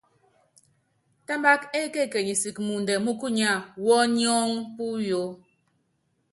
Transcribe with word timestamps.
Támbák 1.27 1.61
ékekenyi 1.83 2.35
siki 2.41 2.61
muundɛ 2.67 2.93
múkúnyá 3.05 3.51
wɔ́ɔ́níɔ́n 3.85 4.49
puyó. 4.75 5.21